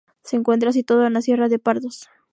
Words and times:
Se 0.23 0.35
encuentra 0.35 0.71
situado 0.71 1.05
en 1.05 1.13
la 1.13 1.21
sierra 1.21 1.47
de 1.47 1.59
Pardos. 1.59 2.09